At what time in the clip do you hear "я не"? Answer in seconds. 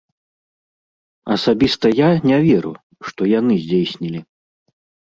1.93-2.37